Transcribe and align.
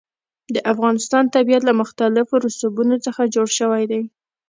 د 0.53 0.55
افغانستان 0.73 1.23
طبیعت 1.35 1.63
له 1.65 1.73
مختلفو 1.81 2.35
رسوبونو 2.45 2.95
څخه 3.05 3.31
جوړ 3.35 3.47
شوی 3.59 3.83
دی. 3.91 4.01